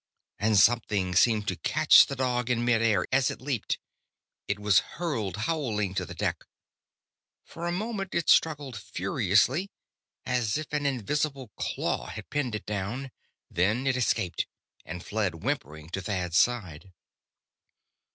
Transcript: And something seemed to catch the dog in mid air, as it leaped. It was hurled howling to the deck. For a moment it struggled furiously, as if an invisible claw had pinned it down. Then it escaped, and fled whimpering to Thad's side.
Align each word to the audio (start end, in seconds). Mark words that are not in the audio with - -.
And 0.39 0.57
something 0.57 1.13
seemed 1.13 1.47
to 1.49 1.55
catch 1.57 2.07
the 2.07 2.15
dog 2.15 2.49
in 2.49 2.65
mid 2.65 2.81
air, 2.81 3.05
as 3.11 3.29
it 3.29 3.39
leaped. 3.39 3.77
It 4.47 4.57
was 4.57 4.79
hurled 4.97 5.37
howling 5.45 5.93
to 5.93 6.07
the 6.07 6.15
deck. 6.15 6.43
For 7.45 7.67
a 7.67 7.71
moment 7.71 8.15
it 8.15 8.27
struggled 8.27 8.75
furiously, 8.75 9.69
as 10.25 10.57
if 10.57 10.73
an 10.73 10.87
invisible 10.87 11.49
claw 11.55 12.07
had 12.07 12.31
pinned 12.31 12.55
it 12.55 12.65
down. 12.65 13.11
Then 13.51 13.85
it 13.85 13.95
escaped, 13.95 14.47
and 14.85 15.05
fled 15.05 15.43
whimpering 15.43 15.91
to 15.91 16.01
Thad's 16.01 16.35
side. 16.39 16.91